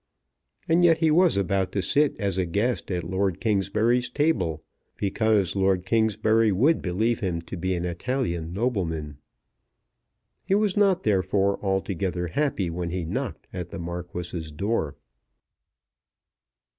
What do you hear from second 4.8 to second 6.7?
because Lord Kingsbury